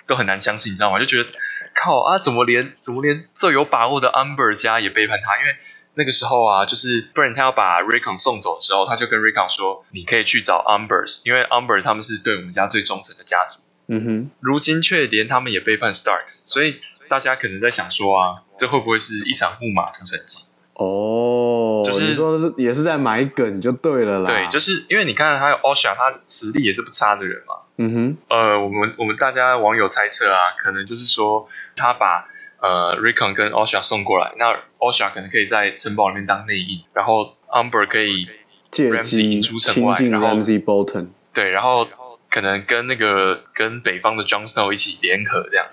[0.06, 0.98] 都很难相信，你知道吗？
[0.98, 1.30] 就觉得
[1.74, 5.38] 靠啊，怎么连怎么连最有把握的 Amber 家也背叛他？
[5.38, 5.56] 因为
[5.98, 20.44] 那个时候啊，就是 Bran 他要把 Rickon 送走的时候，他就跟 Rickon 说：“你可以去找 Umbers，因为 Umbers 他们是对我们家最忠诚的家族。”嗯哼，如今却连他们也背叛 Starks，所以大家可能在想说啊，这会不会是一场木马屠城记？
[20.74, 24.30] 哦，就是你说是也是在埋梗就对了啦。
[24.30, 27.56] 对，就是因为你看他有 Osha，他实力也是不差的人嘛。
[27.78, 32.28] 嗯哼，呃，我们我们大家网友猜测啊，可能就是说他把
[32.60, 38.28] 呃 Rickon 跟 Osha 送过来，那 Osha 可能可以在城堡里面当内应，然后 Umber 可以
[38.70, 41.86] 借机引出城外，然后 Ramsey Bolton 对，然后
[42.30, 45.66] 可能跟那个跟北方的 Jon Snow 一起联合，这样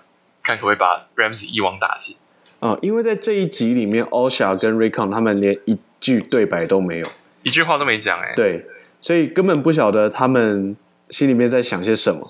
[0.44, 2.18] 看可不可以把 Ramsey 一网打尽。
[2.60, 7.08] 哦，因为在这一集里面，Osha 跟 Rickon 他们连一句对白都没有，
[7.44, 8.66] 一句话都没讲，哎，对，
[9.02, 10.76] 所以根本不晓得他们
[11.10, 12.26] 心里面在想些什么。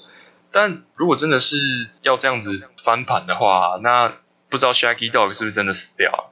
[0.51, 1.57] 但如果真的是
[2.01, 4.13] 要这样子翻盘的话，那
[4.55, 6.31] 不知道 Shaggy Dog 是不是真的死掉？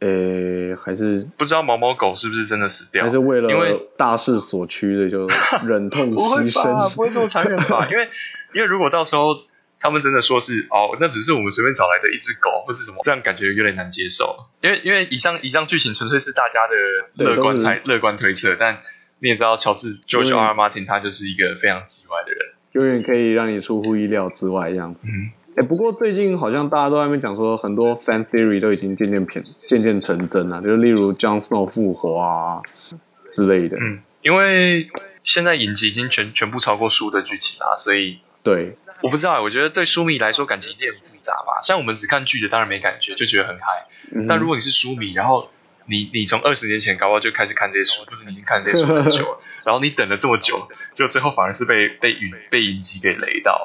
[0.00, 3.02] 呃，还是不知道毛毛狗是不是真的死掉？
[3.02, 3.48] 还是为了
[3.96, 5.26] 大势所趋的就
[5.66, 6.62] 忍痛牺牲？
[6.62, 7.86] 不会，不会这么残忍吧？
[7.90, 8.08] 因为
[8.54, 9.36] 因为如果到时候。
[9.80, 14.46] 他们真的说是哦，那只是我们随便找来的一只狗，或是什么，这样感觉有点难接受。
[14.62, 16.74] 因为因为以上以上剧情纯粹是大家的
[17.22, 18.80] 乐观猜乐观推测，但
[19.18, 20.40] 你也知道，乔治 George R.
[20.40, 20.54] R.
[20.54, 25.06] Martin 他就是一个非常机歪的人，永远可以让你出乎意料之外这样子。
[25.06, 32.60] 嗯，哎，不过最近好像大家都在那边讲说，很多 fan theory 都已经渐渐偏渐渐成真了，就是例如 Jon Snow 复活啊
[33.30, 33.76] 之类的。
[33.80, 34.88] 嗯，因为
[35.22, 38.18] 现在影集已经全全部超过书的剧情啦，所以。
[38.42, 41.62] 对，我不知道，我觉得对书迷来说感情一定很复杂吧。
[41.62, 43.86] 像我们只看剧的，当然没感觉，就觉得很嗨。
[44.14, 45.48] 嗯、但如果你是书迷，然后
[45.86, 53.64] 你你从二十年前搞不好就开始看这些书，或是你已经看这些书很久了， 然后你等了这么久，就最后反而是被被影被影集给雷到，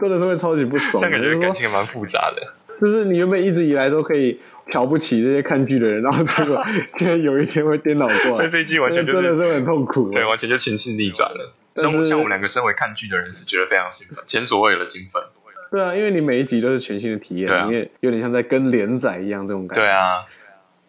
[0.00, 1.02] 真的是会超级不爽。
[1.02, 2.42] 感觉感情也蛮复杂的。
[2.78, 6.62] 就是你原本一直以来都可以瞧不起这些看剧的人，然后结果
[6.98, 11.54] 竟然有一天会颠倒过来，在这一季完全就是真的是很痛苦，对，完全就情势逆转了。
[11.74, 15.22] 生活像我们两个身为看剧的人是觉得非常兴奋，前所未有的兴奋。
[15.70, 19.82] 对啊，因为你每一集都是全新的体验，因为、啊、有点像在跟连载一样这种感觉。
[19.82, 20.24] 对啊，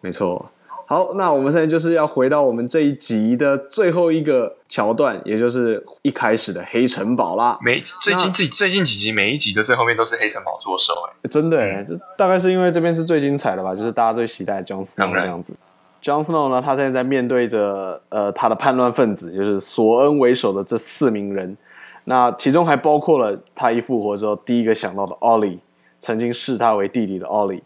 [0.02, 0.52] 没错。
[0.90, 7.58] 好，那我们现在就是要回到我们这一集的最后一个桥段，也就是一开始的黑城堡啦。
[7.60, 15.52] 每最近最最近几集每一集的最后面都是黑城堡作手，哎，真的哎，这、嗯、大概是因为这边是最精彩的吧，就是大家最期待的 Jon Snow 这样子。
[16.02, 21.54] Jon Snow 呢，他现在在面对着呃他的叛乱分子，就是索恩为首的这四名人，
[22.06, 25.58] 那其中还包括了他一复活之后第一个想到的 Ollie，
[25.98, 27.60] 曾经视他为弟弟的 Olly。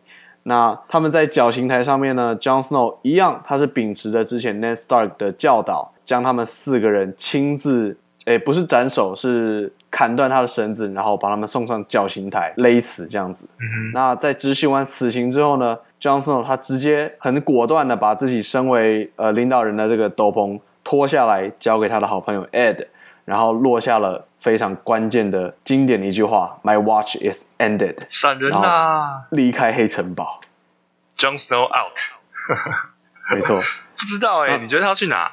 [0.45, 13.47] 那他们在绞刑台上面呢，Jon Snow 一样，他是秉持着之前 Ned Stark 的教导，将他们四个人亲自，诶，不是斩首，是砍断他的绳子，然后把他们送上绞刑台，勒死这样子。
[13.61, 13.93] 嗯哼。
[13.95, 22.87] 那在执行完死刑之后呢，Jon Snow 他直接很果断的把自己身为呃领导人的这个斗篷脱下来，交给他的好朋友 Ed。
[23.25, 29.29] 然后落下了非常关键的经典的一句话：“My watch is ended。”闪人啊！
[29.31, 30.41] 离开黑城堡
[31.17, 31.97] ，Jon Snow out。
[33.33, 33.61] 没错，
[33.97, 35.31] 不知道哎、欸，你觉得他要去哪？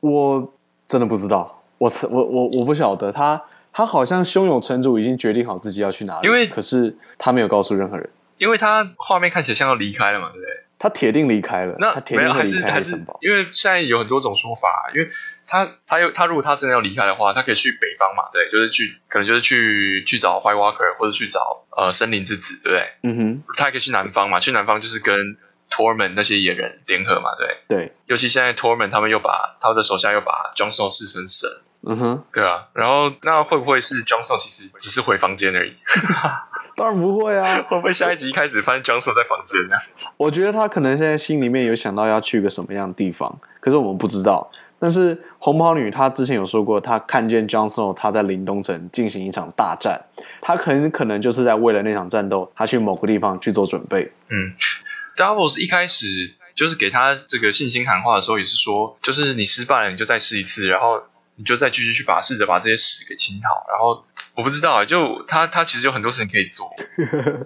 [0.00, 0.54] 我
[0.86, 6.26] 真的不知道，我我我我不晓得他，他好像胸有成竹，已经决定好自己要去哪里。
[6.26, 8.08] 因为可是他没有告诉任何人，
[8.38, 10.48] 因为他画面看起来像要离开了嘛，对不对？
[10.78, 15.08] 他铁定离开了，那他铁定离开还是还是因为现在有很多种说法，因为
[15.46, 22.92] 他他又他如果他真的要离开的话，他可以去北方嘛，对，就是去可能就是去去找 White Walker 或者去找呃森林之子，对不对？
[23.02, 25.36] 嗯哼，他还可以去南方嘛，去南方就是跟
[25.70, 31.50] Tormund 那些野人联合嘛，对对，尤其现在 Tormund 他们又把他的手下又把 Jon Snow 视成神，
[31.86, 35.74] 嗯哼，对啊，然后那会不会是 Jon Snow 其实只是回房间而已？
[36.76, 37.62] 当然不会啊！
[37.68, 39.76] 会不会下一集一开始发现 Jon Snow 在房间呢？
[40.16, 44.50] 我觉得他可能现在心里面有想到要去个什么样的地方，可是我们不知道。
[44.84, 49.98] 但是红袍女她之前有说过，她看见 Jon Snow 他在临冬城进行一场大战，
[50.42, 54.12] 她很可能就是在为了那场战斗，她去某个地方去做准备。
[54.28, 54.52] 嗯
[55.16, 61.02] ，Davos 一开始就是给他这个信心喊话的时候，也是说，就是你失败了，你就再试一次，然后。
[61.36, 64.04] 你就再继续去把试着把这些屎给清好，然后
[64.36, 66.72] 我不知道，就他他其实有很多事情可以做。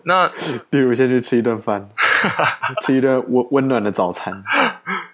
[0.04, 0.30] 那
[0.68, 1.88] 比如先去吃一顿饭，
[2.84, 4.44] 吃一顿温温暖的早餐。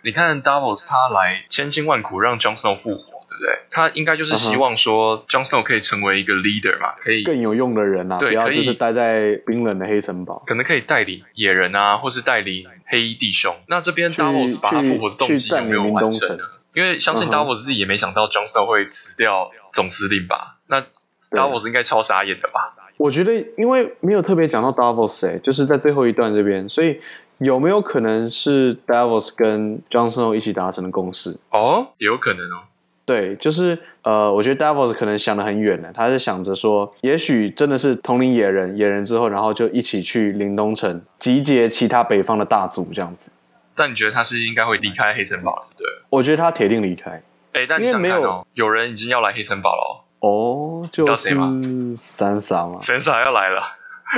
[0.05, 3.59] 你看 Davos 他来千辛万苦让 Jon Snow 复活，对不对？
[3.71, 13.57] 他应该就是希望说 Jon Snow 可以成为一个 leader 嘛，可以更有用的人啊，对，不要就是待在冰冷的黑城堡，可能可以带领野人啊，或是带领黑衣弟兄。
[13.67, 16.45] 那这边 Davos 把他复活的动机有没有完成呢？
[16.75, 20.59] 因为相信 Davos 自己也没想到 Jon Snow 会辞掉总司令吧？
[20.67, 20.83] 那
[21.31, 22.77] Davos 应该超傻眼的吧？
[22.97, 27.01] 我觉得，因为没有特别讲到 Davos 哎，就是在最后一段这边，所以
[27.39, 31.39] 有没有可能是 Davos 跟 Jon Snow 一起达成的共识？
[31.51, 32.63] 哦，也有可能哦。
[33.07, 43.31] 对，就是呃，我觉得 Davos 可能想得很远了，他是想着说，也许真的是统领野人，野人之后，然后就一起去临冬城集结其他北方的大族这样子。
[43.75, 45.67] 但你觉得他是应该会离开黑城堡了？
[45.77, 47.23] 对，我觉得他铁定离开。
[47.53, 50.81] 哎，但你想看哦，有人已经要来黑城堡了哦。
[50.83, 51.49] 哦，就是谁吗
[51.95, 53.63] ？Sansa 吗？Sansa 要来了。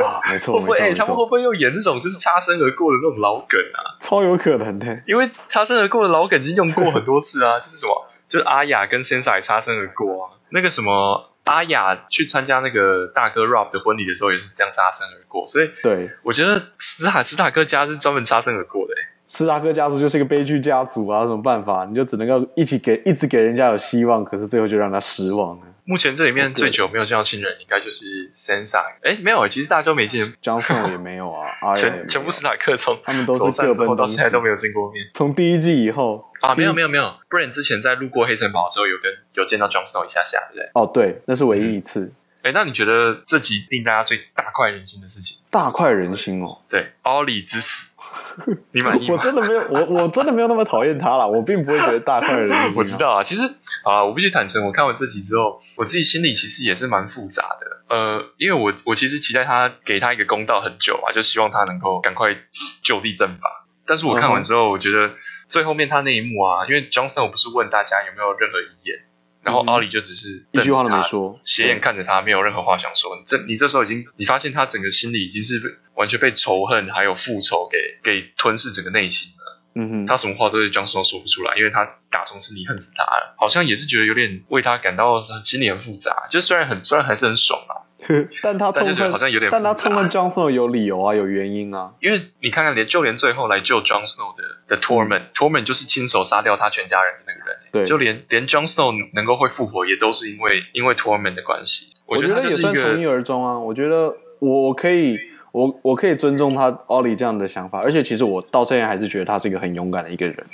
[0.04, 0.78] 啊，没错，会不会？
[0.78, 3.96] 哎，他们会不会又演这种就是擦身而过的那种老梗啊？
[4.00, 10.30] 超有可能的，因为擦身而过的老梗已经用过很多次啊， 就是什么，就是阿雅跟 Sansa 也擦身而过啊。
[10.50, 15.46] 那个什么，阿雅去参加那个大哥 Robb 的婚礼的时候，也是这样擦身而过。
[15.46, 18.94] 所以，对，我觉得史塔史塔克家是专门擦身而过的。
[19.28, 21.84] 斯塔克家族就是一个悲剧家族啊，有什么办法？
[21.84, 25.66] 你就只能够一起给，一直给人家有希望，可是最后就让他失望了。
[25.86, 28.82] 目前这里面最久没有见到新人，应该就是 Sansa。
[29.02, 35.04] 哎，没有，其实大家都没见，Johnson 也没有啊， 全全部斯塔克从他们都是各奔东西，到现在都没有见过面。
[35.14, 40.70] 从第一季以后啊，没有没有没有，Bran 之前在路过黑城堡的时候，有跟有见到 Johnson 一下下，对不对？
[40.74, 42.12] 哦，对，那是唯一一次。
[42.42, 45.38] 哎，那你觉得这集令大家最大快人心的事情？
[45.50, 47.90] 大快人心哦，对，Ollie 之死。
[48.70, 49.14] 你满意吗？
[49.14, 51.26] 我真的没有，我我真的没有那么讨厌他啦。
[51.26, 52.76] 我并不会觉得大快人心。
[52.78, 53.42] 我知道啊，其实
[53.82, 57.66] 啊，我必须坦诚，我看完这集之后，我自己心里其实也是蛮复杂的。
[57.88, 62.36] 呃，因为我我其实期待他给他一个公道很久啊，就希望他能够赶快
[62.84, 63.66] 就地正法。
[63.86, 65.12] 但是我看完之后，我觉得
[65.48, 68.98] 最后面他那一幕啊，因为 Jon Snow 不是问大家有没有任何遗言，
[69.46, 73.22] 然后 Ollie 就只是一句话都没说，斜眼看着他，没有任何话想说。
[73.24, 79.62] 这你这时候已经，你发现他整个心里已经是完全被仇恨还有复仇给给吞噬整个内心了。
[79.76, 86.26] 嗯哼，他什么话都对 Jon Snow 说不出来，因为他打从心里恨死他了，好像也是觉得有点为他感到心里很复杂。
[86.28, 87.85] 就虽然很虽然还是很爽啊。
[88.42, 91.92] 但他痛恨，好像有点，但他痛恨 Jon Snow 有理由啊，有原因啊。
[92.00, 97.58] 因为你看看，连就连最后来救 Jon Snow 的的 Tormund，Tormund 就是亲手杀掉他全家人的那个人。
[97.72, 101.88] 对，就连连 Jon Snow 能够会复活，也都是因为因为 Tormund 的关系。
[102.06, 103.58] 我觉得也算从一而终啊。
[103.58, 105.18] 我觉得我可以，
[105.50, 110.46] 我我可以尊重他 Ollie 这样的想法，而且其实我到现在还是觉得他是一个很勇敢的一个人。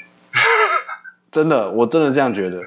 [1.30, 2.62] 真的，我真的这样觉得。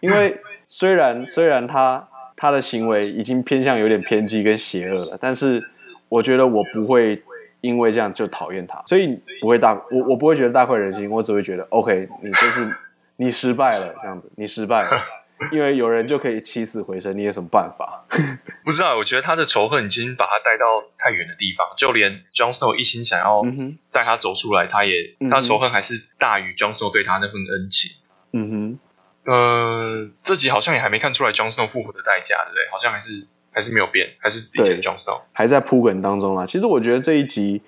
[0.00, 0.38] 因为
[0.68, 2.08] 虽然虽然他。
[2.36, 5.62] 他的行为已经偏向有点偏激跟邪恶了，但是
[6.08, 7.22] 我觉得我不会
[7.62, 12.76] 因为这样就讨厌他，所以不会大我我不会觉得大快人心，我只会觉得 OK，你就是
[13.16, 14.90] 你失败了这样子，你失败了，
[15.50, 18.04] 因为有人就可以起死回生，你有什么办法？
[18.64, 23.42] 不知道，我觉得他的仇恨已经把他带到太远的地方，就连 Jon Snow 一心想要
[23.90, 27.96] 带他走出来，他也他仇恨还是大于 Jon Snow 对他那份恩情。
[28.32, 28.78] 嗯哼。
[29.26, 32.70] 呃，这集好像也还没看出来 Jon Snow 复活的代价，对不对？
[32.70, 36.46] 好像还是还是没有变，还是以前 Jon Snow 还在铺梗当中啦。
[36.46, 37.60] 其实我觉得这一集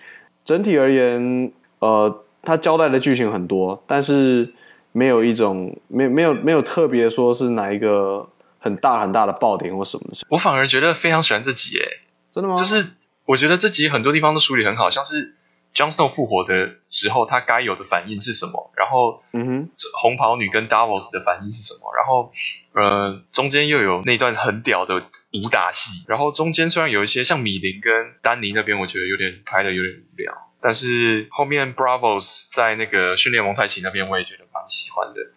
[0.45, 4.55] 整体而言，呃，他交代的剧情很多，但是
[4.93, 8.29] 没有一种没没有没有特别说是哪一个
[8.61, 10.19] 很大很大的爆点或什么的。
[10.29, 12.01] 我反而觉得非常喜欢这集，诶，
[12.31, 12.55] 真的吗？
[12.55, 12.87] 就是
[13.25, 15.35] 我觉得这集很多地方都处理很好，像是。
[15.75, 18.73] Jon Snow 复活的时候，他该有的反应是什么？
[18.77, 19.71] 然后，嗯哼，
[20.03, 21.95] 红袍女跟 Davos 的反应是什么？
[21.97, 22.33] 然后，
[22.73, 24.97] 呃，中间又有那段很屌的
[25.33, 26.05] 武打戏。
[26.09, 27.93] 然后中间虽然有一些像米林跟
[28.23, 35.31] 丹尼那边，我觉得有点拍的有点无聊，但是后面 Braavos 在那个训练蒙太奇那边，我也觉得蛮喜欢的。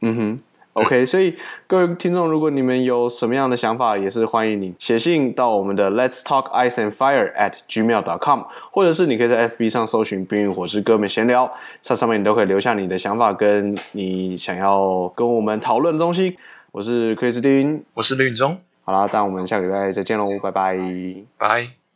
[0.00, 0.42] 嗯哼。
[0.74, 11.52] OK，所以各位听众，如果你们有什么样的想法，也是欢迎你写信到我们的 Let's Talk Ice and Fire at gmail.com，或者是你可以在 FB 上搜寻“冰与火之歌们闲聊”，
[11.82, 16.38] 在上面你都可以留下你的想法，跟你想要跟我们讨论的东西。
[16.70, 18.56] 我是克里斯汀，我是林允中。
[18.84, 20.78] 好啦，那我们下个礼拜再见喽，拜拜，
[21.36, 21.81] 拜。